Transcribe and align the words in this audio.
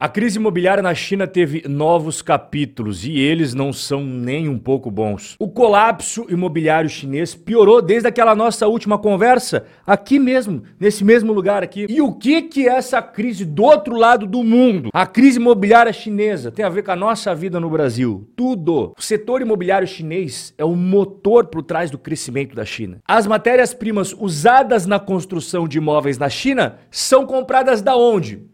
A 0.00 0.08
crise 0.08 0.38
imobiliária 0.38 0.80
na 0.80 0.94
China 0.94 1.26
teve 1.26 1.64
novos 1.66 2.22
capítulos 2.22 3.04
e 3.04 3.18
eles 3.18 3.52
não 3.52 3.72
são 3.72 4.00
nem 4.04 4.48
um 4.48 4.56
pouco 4.56 4.92
bons. 4.92 5.34
O 5.40 5.48
colapso 5.48 6.24
imobiliário 6.28 6.88
chinês 6.88 7.34
piorou 7.34 7.82
desde 7.82 8.06
aquela 8.06 8.32
nossa 8.32 8.68
última 8.68 8.96
conversa, 8.96 9.66
aqui 9.84 10.20
mesmo, 10.20 10.62
nesse 10.78 11.04
mesmo 11.04 11.32
lugar 11.32 11.64
aqui. 11.64 11.86
E 11.88 12.00
o 12.00 12.12
que 12.12 12.42
que 12.42 12.68
essa 12.68 13.02
crise 13.02 13.44
do 13.44 13.64
outro 13.64 13.96
lado 13.96 14.24
do 14.24 14.44
mundo, 14.44 14.88
a 14.92 15.04
crise 15.04 15.40
imobiliária 15.40 15.92
chinesa, 15.92 16.52
tem 16.52 16.64
a 16.64 16.68
ver 16.68 16.84
com 16.84 16.92
a 16.92 16.96
nossa 16.96 17.34
vida 17.34 17.58
no 17.58 17.68
Brasil? 17.68 18.30
Tudo. 18.36 18.94
O 18.96 19.02
setor 19.02 19.42
imobiliário 19.42 19.88
chinês 19.88 20.54
é 20.56 20.64
o 20.64 20.76
motor 20.76 21.46
por 21.46 21.64
trás 21.64 21.90
do 21.90 21.98
crescimento 21.98 22.54
da 22.54 22.64
China. 22.64 23.00
As 23.04 23.26
matérias-primas 23.26 24.14
usadas 24.16 24.86
na 24.86 25.00
construção 25.00 25.66
de 25.66 25.78
imóveis 25.78 26.18
na 26.18 26.28
China 26.28 26.78
são 26.88 27.26
compradas 27.26 27.82
da 27.82 27.96
onde? 27.96 28.46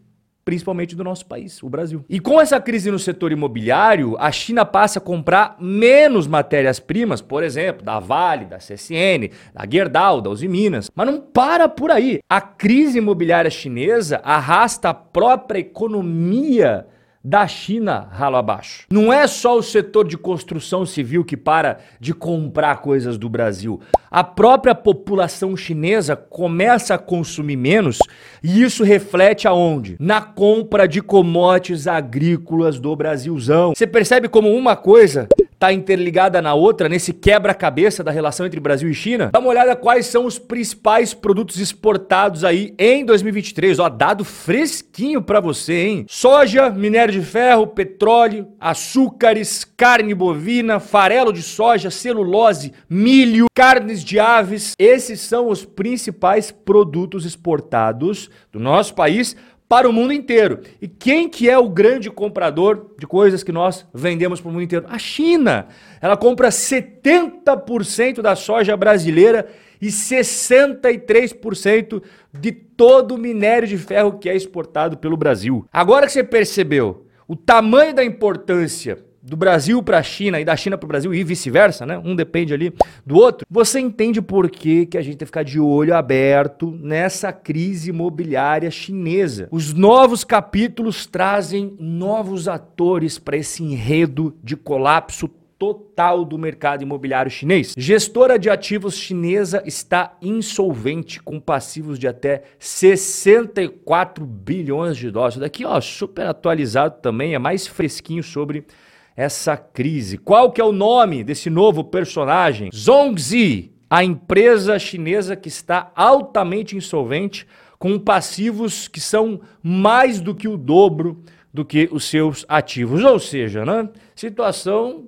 Principalmente 0.45 0.95
do 0.95 1.03
nosso 1.03 1.25
país, 1.25 1.61
o 1.63 1.67
Brasil. 1.67 2.05
E 2.07 2.19
com 2.19 2.39
essa 2.39 2.61
crise 2.61 2.91
no 2.91 2.99
setor 2.99 3.31
imobiliário, 3.31 4.15
a 4.19 4.31
China 4.31 4.63
passa 4.63 4.99
a 4.99 5.01
comprar 5.01 5.57
menos 5.59 6.27
matérias-primas, 6.27 7.19
por 7.19 7.43
exemplo, 7.43 7.83
da 7.83 7.99
Vale, 7.99 8.45
da 8.45 8.57
CSN, 8.57 9.31
da 9.51 9.65
Gerdau, 9.67 10.21
da 10.21 10.29
Uzi 10.29 10.47
Minas. 10.47 10.91
Mas 10.93 11.07
não 11.07 11.19
para 11.19 11.67
por 11.67 11.89
aí. 11.89 12.19
A 12.29 12.39
crise 12.39 12.99
imobiliária 12.99 13.49
chinesa 13.49 14.21
arrasta 14.23 14.89
a 14.89 14.93
própria 14.93 15.59
economia 15.59 16.85
da 17.25 17.47
China 17.47 18.07
ralo 18.11 18.37
abaixo. 18.37 18.85
Não 18.87 19.11
é 19.11 19.25
só 19.25 19.57
o 19.57 19.63
setor 19.63 20.07
de 20.07 20.15
construção 20.15 20.85
civil 20.85 21.25
que 21.25 21.35
para 21.35 21.79
de 21.99 22.13
comprar 22.13 22.81
coisas 22.81 23.17
do 23.17 23.27
Brasil. 23.27 23.81
A 24.11 24.23
própria 24.23 24.75
população 24.75 25.57
chinesa 25.57 26.15
começa 26.15 26.93
a 26.93 26.99
consumir 26.99 27.55
menos 27.55 27.97
e 28.43 28.61
isso 28.61 28.83
reflete 28.83 29.47
aonde? 29.47 29.95
Na 29.99 30.21
compra 30.21 30.87
de 30.87 31.01
commodities 31.01 31.87
agrícolas 31.87 32.79
do 32.79 32.95
Brasilzão. 32.95 33.73
Você 33.75 33.87
percebe 33.87 34.29
como 34.29 34.53
uma 34.53 34.75
coisa 34.75 35.27
está 35.55 35.71
interligada 35.71 36.41
na 36.41 36.53
outra, 36.53 36.89
nesse 36.89 37.13
quebra-cabeça 37.13 38.03
da 38.03 38.11
relação 38.11 38.45
entre 38.45 38.59
Brasil 38.59 38.89
e 38.89 38.93
China? 38.93 39.29
Dá 39.31 39.39
uma 39.39 39.49
olhada 39.49 39.75
quais 39.75 40.05
são 40.05 40.25
os 40.25 40.37
principais 40.37 41.13
produtos 41.13 41.59
exportados 41.59 42.43
aí 42.43 42.73
em 42.77 43.05
2023. 43.05 43.79
Ó, 43.79 43.89
dado 43.89 44.25
fresquinho 44.25 45.21
para 45.21 45.39
você, 45.39 45.87
hein? 45.87 46.05
Soja, 46.09 46.69
minério 46.69 47.13
de 47.13 47.21
ferro, 47.21 47.67
petróleo, 47.67 48.47
açúcares, 48.59 49.65
carne 49.77 50.13
bovina, 50.13 50.79
farelo 50.79 51.31
de 51.31 51.41
soja, 51.41 51.89
celulose, 51.89 52.73
milho, 52.89 53.45
carnes 53.55 54.03
de 54.03 54.19
aves. 54.19 54.73
Esses 54.77 55.21
são 55.21 55.47
os 55.47 55.63
principais 55.63 56.51
produtos 56.51 57.25
exportados 57.25 58.29
do 58.51 58.59
nosso 58.59 58.93
país 58.93 59.35
para 59.67 59.89
o 59.89 59.93
mundo 59.93 60.13
inteiro. 60.13 60.59
E 60.81 60.87
quem 60.87 61.27
que 61.27 61.49
é 61.49 61.57
o 61.57 61.69
grande 61.69 62.09
comprador 62.09 62.91
de 62.97 63.07
coisas 63.07 63.43
que 63.43 63.51
nós 63.51 63.85
vendemos 63.93 64.39
para 64.39 64.49
o 64.49 64.51
mundo 64.51 64.63
inteiro? 64.63 64.85
A 64.89 64.97
China. 64.97 65.67
Ela 66.01 66.17
compra 66.17 66.49
70% 66.49 68.21
da 68.21 68.35
soja 68.35 68.77
brasileira 68.77 69.47
e 69.81 69.87
63% 69.87 72.01
de 72.33 72.51
todo 72.51 73.15
o 73.15 73.17
minério 73.17 73.67
de 73.67 73.77
ferro 73.77 74.17
que 74.17 74.29
é 74.29 74.35
exportado 74.35 74.97
pelo 74.97 75.17
Brasil. 75.17 75.67
Agora 75.71 76.07
que 76.07 76.13
você 76.13 76.23
percebeu 76.23 77.05
o 77.27 77.35
tamanho 77.35 77.93
da 77.93 78.03
importância 78.03 79.04
do 79.25 79.35
Brasil 79.35 79.81
para 79.81 79.97
a 79.97 80.03
China 80.03 80.39
e 80.39 80.45
da 80.45 80.55
China 80.55 80.77
para 80.77 80.85
o 80.85 80.87
Brasil 80.87 81.13
e 81.13 81.23
vice-versa, 81.23 81.85
né? 81.85 81.97
Um 81.97 82.15
depende 82.15 82.53
ali 82.53 82.71
do 83.03 83.15
outro. 83.15 83.45
Você 83.49 83.79
entende 83.79 84.21
por 84.21 84.49
que, 84.51 84.85
que 84.85 84.97
a 84.97 85.01
gente 85.01 85.17
tem 85.17 85.25
que 85.25 85.25
ficar 85.25 85.43
de 85.43 85.59
olho 85.59 85.95
aberto 85.95 86.69
nessa 86.79 87.33
crise 87.33 87.89
imobiliária 87.89 88.69
chinesa. 88.69 89.47
Os 89.49 89.73
novos 89.73 90.23
capítulos 90.23 91.07
trazem 91.07 91.75
novos 91.79 92.47
atores 92.47 93.17
para 93.17 93.35
esse 93.35 93.63
enredo 93.63 94.35
de 94.43 94.55
colapso 94.55 95.27
total 95.57 96.25
do 96.25 96.37
mercado 96.37 96.83
imobiliário 96.83 97.31
chinês. 97.31 97.73
Gestora 97.77 98.37
de 98.37 98.49
ativos 98.49 98.95
chinesa 98.95 99.63
está 99.65 100.15
insolvente 100.21 101.21
com 101.21 101.39
passivos 101.39 101.97
de 101.97 102.07
até 102.07 102.43
64 102.59 104.25
bilhões 104.25 104.97
de 104.97 105.09
dólares. 105.09 105.37
Daqui, 105.37 105.65
ó, 105.65 105.79
super 105.79 106.27
atualizado 106.27 106.99
também, 107.01 107.33
é 107.33 107.39
mais 107.39 107.65
fresquinho 107.65 108.21
sobre 108.21 108.65
essa 109.15 109.55
crise. 109.55 110.17
Qual 110.17 110.51
que 110.51 110.59
é 110.59 110.63
o 110.63 110.71
nome 110.71 111.23
desse 111.23 111.49
novo 111.49 111.83
personagem? 111.83 112.69
Zhongzi, 112.73 113.71
a 113.89 114.03
empresa 114.03 114.77
chinesa 114.77 115.35
que 115.35 115.47
está 115.47 115.91
altamente 115.95 116.75
insolvente, 116.75 117.47
com 117.79 117.99
passivos 117.99 118.87
que 118.87 118.99
são 118.99 119.41
mais 119.61 120.19
do 120.19 120.33
que 120.33 120.47
o 120.47 120.57
dobro 120.57 121.23
do 121.53 121.63
que 121.63 121.87
os 121.91 122.05
seus 122.05 122.45
ativos. 122.49 123.03
Ou 123.03 123.19
seja, 123.19 123.65
né? 123.65 123.87
Situação 124.13 125.07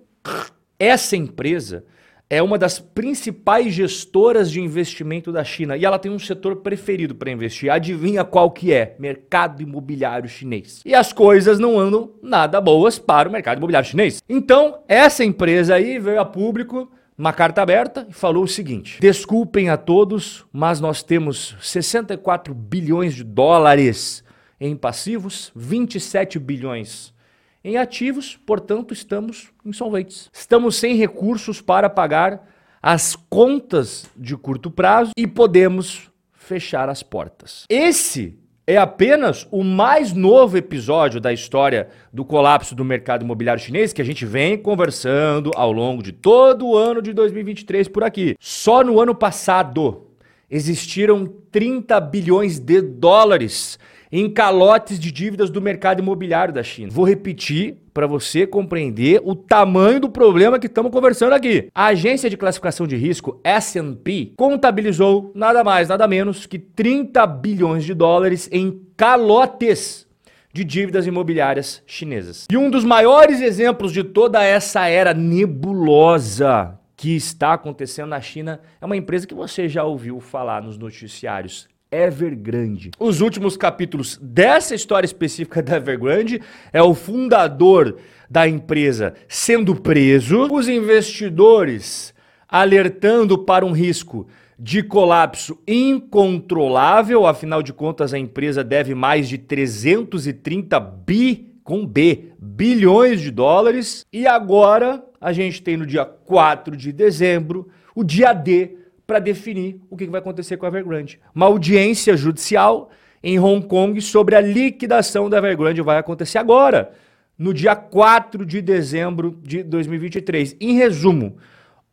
essa 0.79 1.17
empresa 1.17 1.83
é 2.29 2.41
uma 2.41 2.57
das 2.57 2.79
principais 2.79 3.73
gestoras 3.73 4.51
de 4.51 4.59
investimento 4.59 5.31
da 5.31 5.43
China 5.43 5.77
e 5.77 5.85
ela 5.85 5.97
tem 5.97 6.11
um 6.11 6.19
setor 6.19 6.57
preferido 6.57 7.15
para 7.15 7.31
investir. 7.31 7.71
Adivinha 7.71 8.23
qual 8.23 8.51
que 8.51 8.73
é? 8.73 8.95
Mercado 8.99 9.61
imobiliário 9.61 10.27
chinês. 10.27 10.81
E 10.85 10.93
as 10.93 11.13
coisas 11.13 11.57
não 11.57 11.79
andam 11.79 12.11
nada 12.21 12.59
boas 12.59 12.99
para 12.99 13.29
o 13.29 13.31
mercado 13.31 13.57
imobiliário 13.57 13.89
chinês. 13.89 14.21
Então, 14.27 14.79
essa 14.87 15.23
empresa 15.23 15.75
aí 15.75 15.99
veio 15.99 16.19
a 16.19 16.25
público 16.25 16.91
uma 17.17 17.33
carta 17.33 17.61
aberta 17.61 18.05
e 18.09 18.13
falou 18.13 18.43
o 18.43 18.47
seguinte: 18.47 18.99
Desculpem 18.99 19.69
a 19.69 19.77
todos, 19.77 20.45
mas 20.51 20.79
nós 20.79 21.01
temos 21.01 21.55
64 21.61 22.53
bilhões 22.53 23.15
de 23.15 23.23
dólares 23.23 24.23
em 24.59 24.75
passivos, 24.75 25.51
27 25.55 26.37
bilhões 26.39 27.15
em 27.63 27.77
ativos, 27.77 28.37
portanto, 28.45 28.93
estamos 28.93 29.51
insolventes. 29.65 30.29
Estamos 30.33 30.75
sem 30.75 30.95
recursos 30.95 31.61
para 31.61 31.89
pagar 31.89 32.47
as 32.81 33.15
contas 33.29 34.05
de 34.15 34.37
curto 34.37 34.71
prazo 34.71 35.11
e 35.17 35.27
podemos 35.27 36.09
fechar 36.33 36.89
as 36.89 37.03
portas. 37.03 37.65
Esse 37.69 38.37
é 38.65 38.77
apenas 38.77 39.47
o 39.49 39.63
mais 39.63 40.13
novo 40.13 40.57
episódio 40.57 41.21
da 41.21 41.31
história 41.31 41.87
do 42.11 42.25
colapso 42.25 42.75
do 42.75 42.83
mercado 42.83 43.23
imobiliário 43.23 43.63
chinês 43.63 43.93
que 43.93 44.01
a 44.01 44.05
gente 44.05 44.25
vem 44.25 44.57
conversando 44.57 45.51
ao 45.55 45.71
longo 45.71 46.03
de 46.03 46.11
todo 46.11 46.67
o 46.67 46.77
ano 46.77 47.01
de 47.01 47.13
2023 47.13 47.87
por 47.87 48.03
aqui. 48.03 48.35
Só 48.39 48.83
no 48.83 48.99
ano 48.99 49.15
passado 49.15 50.07
existiram 50.49 51.25
30 51.51 51.99
bilhões 52.01 52.59
de 52.59 52.81
dólares 52.81 53.79
em 54.11 54.29
calotes 54.29 54.99
de 54.99 55.11
dívidas 55.11 55.49
do 55.49 55.61
mercado 55.61 55.99
imobiliário 55.99 56.53
da 56.53 56.63
China. 56.63 56.91
Vou 56.91 57.05
repetir 57.05 57.77
para 57.93 58.05
você 58.07 58.45
compreender 58.45 59.21
o 59.23 59.35
tamanho 59.35 59.99
do 59.99 60.09
problema 60.09 60.59
que 60.59 60.67
estamos 60.67 60.91
conversando 60.91 61.33
aqui. 61.33 61.69
A 61.73 61.87
agência 61.87 62.29
de 62.29 62.37
classificação 62.37 62.85
de 62.85 62.95
risco 62.95 63.39
S&P 63.43 64.33
contabilizou 64.37 65.31
nada 65.33 65.63
mais, 65.63 65.89
nada 65.89 66.07
menos 66.07 66.45
que 66.45 66.59
30 66.59 67.25
bilhões 67.25 67.83
de 67.83 67.93
dólares 67.93 68.47
em 68.51 68.81
calotes 68.95 70.07
de 70.53 70.63
dívidas 70.63 71.05
imobiliárias 71.05 71.83
chinesas. 71.85 72.45
E 72.51 72.57
um 72.57 72.69
dos 72.69 72.83
maiores 72.83 73.41
exemplos 73.41 73.91
de 73.91 74.03
toda 74.03 74.43
essa 74.43 74.87
era 74.87 75.13
nebulosa 75.13 76.79
que 76.95 77.15
está 77.15 77.53
acontecendo 77.53 78.09
na 78.09 78.19
China 78.19 78.59
é 78.81 78.85
uma 78.85 78.97
empresa 78.97 79.27
que 79.27 79.35
você 79.35 79.69
já 79.69 79.83
ouviu 79.83 80.19
falar 80.19 80.63
nos 80.63 80.77
noticiários, 80.77 81.67
Evergrande. 81.91 82.91
Os 82.99 83.21
últimos 83.21 83.55
capítulos 83.55 84.19
dessa 84.21 84.75
história 84.75 85.05
específica 85.05 85.61
da 85.61 85.77
Evergrande 85.77 86.41
é 86.73 86.81
o 86.81 86.93
fundador 86.93 87.97
da 88.29 88.47
empresa 88.47 89.13
sendo 89.27 89.75
preso, 89.75 90.47
os 90.51 90.67
investidores 90.67 92.13
alertando 92.47 93.37
para 93.37 93.65
um 93.65 93.71
risco 93.71 94.27
de 94.59 94.81
colapso 94.81 95.59
incontrolável, 95.67 97.27
afinal 97.27 97.61
de 97.61 97.71
contas 97.71 98.13
a 98.13 98.19
empresa 98.19 98.63
deve 98.63 98.95
mais 98.95 99.29
de 99.29 99.37
330 99.37 100.79
bi 100.79 101.53
com 101.63 101.85
B, 101.85 102.31
bilhões 102.39 103.21
de 103.21 103.29
dólares, 103.29 104.05
e 104.11 104.25
agora 104.25 105.03
a 105.19 105.33
gente 105.33 105.61
tem 105.61 105.75
no 105.75 105.85
dia 105.85 106.05
4 106.05 106.75
de 106.77 106.91
dezembro 106.91 107.67
o 107.93 108.03
dia 108.03 108.31
D 108.31 108.77
para 109.07 109.19
definir 109.19 109.79
o 109.89 109.95
que 109.95 110.05
vai 110.05 110.19
acontecer 110.19 110.57
com 110.57 110.65
a 110.65 110.69
Evergrande. 110.69 111.17
Uma 111.33 111.45
audiência 111.45 112.17
judicial 112.17 112.91
em 113.23 113.39
Hong 113.39 113.65
Kong 113.65 113.99
sobre 114.01 114.35
a 114.35 114.41
liquidação 114.41 115.29
da 115.29 115.37
Evergrande 115.37 115.81
vai 115.81 115.97
acontecer 115.97 116.37
agora, 116.37 116.91
no 117.37 117.53
dia 117.53 117.75
4 117.75 118.45
de 118.45 118.61
dezembro 118.61 119.39
de 119.41 119.63
2023. 119.63 120.57
Em 120.59 120.73
resumo, 120.73 121.37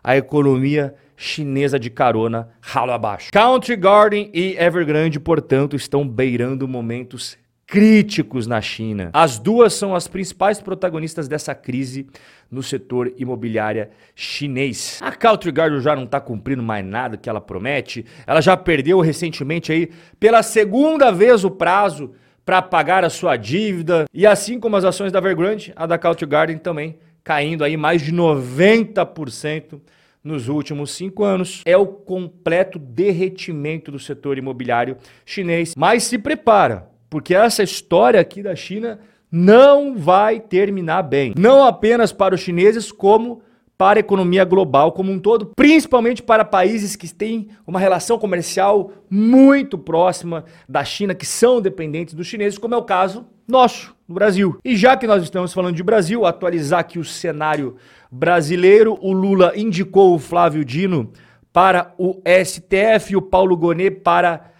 a 0.03 0.15
economia 0.15 0.93
chinesa 1.15 1.79
de 1.79 1.89
carona 1.89 2.49
ralo 2.59 2.91
abaixo. 2.91 3.31
Country 3.31 3.75
Garden 3.75 4.29
e 4.33 4.55
Evergrande, 4.57 5.19
portanto, 5.19 5.75
estão 5.75 6.07
beirando 6.07 6.67
momentos 6.67 7.37
críticos 7.71 8.47
na 8.47 8.59
China. 8.59 9.11
As 9.13 9.39
duas 9.39 9.73
são 9.73 9.95
as 9.95 10.05
principais 10.05 10.59
protagonistas 10.59 11.29
dessa 11.29 11.55
crise 11.55 12.05
no 12.51 12.61
setor 12.61 13.13
imobiliário 13.15 13.87
chinês. 14.13 14.99
A 15.01 15.09
Country 15.13 15.53
Garden 15.53 15.79
já 15.79 15.95
não 15.95 16.03
está 16.03 16.19
cumprindo 16.19 16.61
mais 16.61 16.85
nada 16.85 17.15
que 17.15 17.29
ela 17.29 17.39
promete. 17.39 18.05
Ela 18.27 18.41
já 18.41 18.57
perdeu 18.57 18.99
recentemente 18.99 19.71
aí 19.71 19.89
pela 20.19 20.43
segunda 20.43 21.11
vez 21.11 21.45
o 21.45 21.49
prazo 21.49 22.11
para 22.43 22.61
pagar 22.61 23.05
a 23.05 23.09
sua 23.09 23.37
dívida. 23.37 24.03
E 24.13 24.27
assim 24.27 24.59
como 24.59 24.75
as 24.75 24.83
ações 24.83 25.13
da 25.13 25.19
Evergrande, 25.19 25.71
a 25.73 25.85
da 25.85 25.97
Country 25.97 26.25
Garden 26.25 26.57
também 26.57 26.97
caindo 27.23 27.63
aí 27.63 27.77
mais 27.77 28.01
de 28.01 28.11
90% 28.11 29.79
nos 30.21 30.49
últimos 30.49 30.91
cinco 30.91 31.23
anos. 31.23 31.61
É 31.65 31.77
o 31.77 31.87
completo 31.87 32.77
derretimento 32.77 33.93
do 33.93 33.97
setor 33.97 34.37
imobiliário 34.37 34.97
chinês. 35.25 35.73
Mas 35.77 36.03
se 36.03 36.17
prepara, 36.17 36.90
porque 37.11 37.35
essa 37.35 37.61
história 37.61 38.21
aqui 38.21 38.41
da 38.41 38.55
China 38.55 38.97
não 39.29 39.97
vai 39.97 40.39
terminar 40.39 41.03
bem. 41.03 41.33
Não 41.37 41.61
apenas 41.61 42.13
para 42.13 42.33
os 42.33 42.39
chineses, 42.39 42.89
como 42.89 43.41
para 43.77 43.99
a 43.99 44.01
economia 44.01 44.45
global 44.45 44.93
como 44.93 45.11
um 45.11 45.19
todo, 45.19 45.47
principalmente 45.55 46.23
para 46.23 46.45
países 46.45 46.95
que 46.95 47.13
têm 47.13 47.49
uma 47.67 47.79
relação 47.79 48.17
comercial 48.17 48.93
muito 49.09 49.77
próxima 49.77 50.45
da 50.69 50.85
China, 50.85 51.13
que 51.13 51.25
são 51.25 51.59
dependentes 51.59 52.13
dos 52.13 52.27
chineses, 52.27 52.57
como 52.57 52.75
é 52.75 52.77
o 52.77 52.83
caso 52.83 53.25
nosso, 53.45 53.93
no 54.07 54.15
Brasil. 54.15 54.57
E 54.63 54.77
já 54.77 54.95
que 54.95 55.07
nós 55.07 55.21
estamos 55.21 55.51
falando 55.51 55.75
de 55.75 55.83
Brasil, 55.83 56.25
atualizar 56.25 56.79
aqui 56.79 56.97
o 56.97 57.03
cenário 57.03 57.75
brasileiro, 58.09 58.97
o 59.01 59.11
Lula 59.11 59.51
indicou 59.57 60.15
o 60.15 60.19
Flávio 60.19 60.63
Dino 60.63 61.11
para 61.51 61.93
o 61.97 62.21
STF 62.45 63.11
e 63.11 63.15
o 63.17 63.21
Paulo 63.21 63.57
Gonet 63.57 63.99
para 63.99 64.51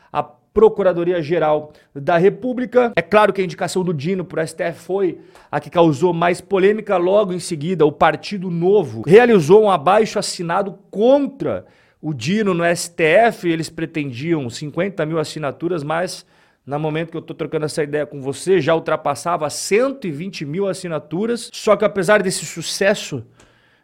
Procuradoria-Geral 0.54 1.72
da 1.96 2.18
República. 2.18 2.92
É 2.96 3.02
claro 3.02 3.32
que 3.32 3.42
a 3.42 3.44
indicação 3.44 3.84
do 3.84 3.94
Dino 3.94 4.26
para 4.26 4.44
o 4.44 4.48
STF 4.48 4.74
foi 4.74 5.20
a 5.52 5.60
que 5.60 5.70
causou 5.70 6.14
mais 6.14 6.42
polêmica. 6.42 6.98
Logo 6.98 7.34
em 7.34 7.40
seguida, 7.40 7.86
o 7.86 7.92
Partido 7.92 8.50
Novo 8.50 9.04
realizou 9.06 9.64
um 9.64 9.72
abaixo 9.72 10.20
assinado 10.20 10.78
contra 10.90 11.66
o 12.02 12.14
Dino 12.14 12.54
no 12.54 12.64
STF. 12.76 13.48
Eles 13.48 13.70
pretendiam 13.70 14.50
50 14.50 15.06
mil 15.06 15.20
assinaturas, 15.20 15.84
mas 15.84 16.26
no 16.66 16.80
momento 16.80 17.12
que 17.12 17.18
eu 17.18 17.22
estou 17.22 17.36
trocando 17.36 17.66
essa 17.66 17.84
ideia 17.84 18.06
com 18.06 18.22
você, 18.22 18.60
já 18.60 18.76
ultrapassava 18.76 19.50
120 19.50 20.46
mil 20.46 20.68
assinaturas. 20.68 21.50
Só 21.54 21.76
que 21.76 21.86
apesar 21.86 22.22
desse 22.22 22.46
sucesso 22.46 23.24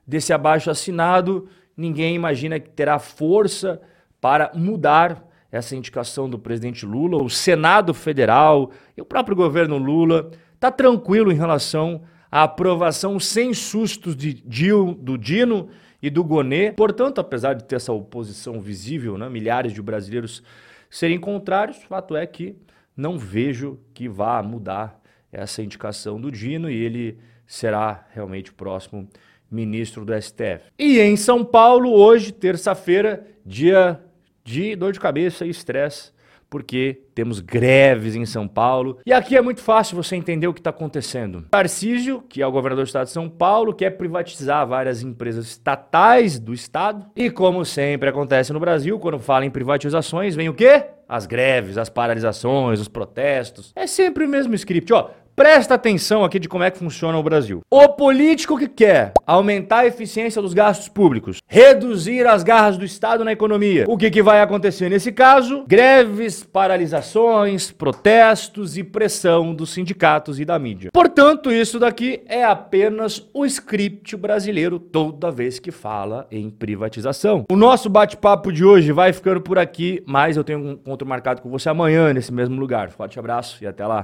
desse 0.05 0.31
abaixo 0.31 0.69
assinado, 0.69 1.49
ninguém 1.75 2.15
imagina 2.15 2.59
que 2.59 2.69
terá 2.69 2.97
força 2.97 3.81
para 4.21 4.51
mudar 4.55 5.26
essa 5.51 5.75
indicação 5.75 6.29
do 6.29 6.37
presidente 6.37 6.85
Lula, 6.85 7.21
o 7.21 7.29
Senado 7.29 7.93
Federal 7.93 8.71
e 8.95 9.01
o 9.01 9.05
próprio 9.05 9.35
governo 9.35 9.77
Lula 9.77 10.31
está 10.53 10.71
tranquilo 10.71 11.31
em 11.31 11.35
relação 11.35 12.01
à 12.31 12.43
aprovação 12.43 13.19
sem 13.19 13.53
sustos 13.53 14.15
de 14.15 14.33
Dil, 14.33 14.93
do 14.93 15.17
Dino 15.17 15.69
e 16.01 16.09
do 16.09 16.23
Gonê. 16.23 16.71
Portanto, 16.71 17.19
apesar 17.19 17.53
de 17.53 17.63
ter 17.63 17.77
essa 17.77 17.93
oposição 17.93 18.59
visível, 18.59 19.17
né, 19.17 19.29
milhares 19.29 19.71
de 19.71 19.81
brasileiros 19.81 20.43
serem 20.89 21.19
contrários, 21.19 21.77
o 21.77 21.87
fato 21.87 22.15
é 22.15 22.25
que 22.25 22.55
não 22.95 23.17
vejo 23.17 23.79
que 23.93 24.09
vá 24.09 24.41
mudar 24.41 24.99
essa 25.31 25.61
indicação 25.61 26.19
do 26.19 26.31
Dino 26.31 26.69
e 26.69 26.75
ele 26.75 27.19
será 27.45 28.05
realmente 28.13 28.51
o 28.51 28.53
próximo 28.53 29.07
ministro 29.49 30.03
do 30.03 30.13
STF. 30.21 30.71
E 30.77 30.99
em 30.99 31.15
São 31.15 31.45
Paulo, 31.45 31.91
hoje, 31.91 32.31
terça-feira, 32.31 33.25
dia 33.45 34.01
de 34.47 34.77
dor 34.77 34.93
de 34.93 34.99
cabeça 34.99 35.45
e 35.45 35.49
estresse, 35.49 36.13
porque 36.49 37.01
temos 37.13 37.41
greves 37.41 38.15
em 38.15 38.25
São 38.25 38.47
Paulo. 38.47 38.97
E 39.05 39.11
aqui 39.11 39.35
é 39.35 39.41
muito 39.41 39.59
fácil 39.59 39.97
você 40.01 40.15
entender 40.15 40.47
o 40.47 40.53
que 40.53 40.61
está 40.61 40.69
acontecendo. 40.69 41.45
Tarcísio, 41.51 42.23
que 42.29 42.41
é 42.41 42.47
o 42.47 42.51
governador 42.51 42.85
do 42.85 42.87
estado 42.87 43.07
de 43.07 43.11
São 43.11 43.27
Paulo, 43.27 43.73
quer 43.73 43.89
privatizar 43.91 44.65
várias 44.65 45.03
empresas 45.03 45.47
estatais 45.47 46.39
do 46.39 46.53
estado. 46.53 47.05
E 47.13 47.29
como 47.29 47.65
sempre 47.65 48.07
acontece 48.07 48.53
no 48.53 48.59
Brasil, 48.61 48.97
quando 48.97 49.19
fala 49.19 49.45
em 49.45 49.51
privatizações, 49.51 50.33
vem 50.33 50.47
o 50.47 50.53
quê? 50.53 50.85
As 51.09 51.25
greves, 51.25 51.77
as 51.77 51.89
paralisações, 51.89 52.79
os 52.79 52.87
protestos. 52.87 53.73
É 53.75 53.85
sempre 53.85 54.25
o 54.25 54.29
mesmo 54.29 54.55
script, 54.55 54.93
ó. 54.93 55.09
Presta 55.37 55.75
atenção 55.75 56.23
aqui 56.23 56.39
de 56.39 56.49
como 56.49 56.63
é 56.63 56.71
que 56.71 56.79
funciona 56.79 57.15
o 57.15 57.21
Brasil. 57.21 57.61
O 57.69 57.89
político 57.89 58.57
que 58.57 58.67
quer 58.67 59.13
aumentar 59.23 59.81
a 59.81 59.85
eficiência 59.85 60.41
dos 60.41 60.51
gastos 60.51 60.89
públicos, 60.89 61.43
reduzir 61.45 62.25
as 62.25 62.41
garras 62.41 62.75
do 62.75 62.83
Estado 62.83 63.23
na 63.23 63.31
economia, 63.31 63.85
o 63.87 63.95
que, 63.95 64.09
que 64.09 64.23
vai 64.23 64.41
acontecer 64.41 64.89
nesse 64.89 65.11
caso? 65.11 65.63
Greves, 65.67 66.43
paralisações, 66.43 67.69
protestos 67.69 68.79
e 68.79 68.83
pressão 68.83 69.53
dos 69.53 69.69
sindicatos 69.69 70.39
e 70.39 70.43
da 70.43 70.57
mídia. 70.57 70.89
Portanto, 70.91 71.51
isso 71.51 71.77
daqui 71.77 72.23
é 72.25 72.43
apenas 72.43 73.23
o 73.31 73.45
script 73.45 74.17
brasileiro 74.17 74.79
toda 74.79 75.29
vez 75.29 75.59
que 75.59 75.69
fala 75.69 76.25
em 76.31 76.49
privatização. 76.49 77.45
O 77.51 77.55
nosso 77.55 77.91
bate-papo 77.91 78.51
de 78.51 78.65
hoje 78.65 78.91
vai 78.91 79.13
ficando 79.13 79.39
por 79.39 79.59
aqui, 79.59 80.01
mas 80.03 80.35
eu 80.35 80.43
tenho 80.43 80.57
um 80.57 80.71
encontro 80.71 81.07
marcado 81.07 81.43
com 81.43 81.49
você 81.51 81.69
amanhã 81.69 82.11
nesse 82.11 82.33
mesmo 82.33 82.59
lugar. 82.59 82.89
Forte 82.89 83.19
abraço 83.19 83.63
e 83.63 83.67
até 83.67 83.85
lá. 83.85 84.03